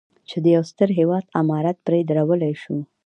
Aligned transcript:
چې 0.29 0.37
د 0.43 0.45
یو 0.55 0.63
ستر 0.71 0.89
هېواد 0.99 1.25
عمارت 1.39 1.77
پرې 1.85 1.99
درولی 2.09 2.53
شو. 2.61 2.77